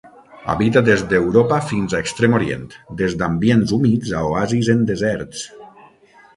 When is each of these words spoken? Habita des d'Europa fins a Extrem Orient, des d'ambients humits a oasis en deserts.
Habita 0.51 0.81
des 0.87 1.03
d'Europa 1.11 1.59
fins 1.73 1.93
a 1.93 1.99
Extrem 2.07 2.37
Orient, 2.39 2.65
des 3.03 3.15
d'ambients 3.21 3.77
humits 3.79 4.17
a 4.21 4.25
oasis 4.33 4.75
en 4.79 4.85
deserts. 4.93 5.49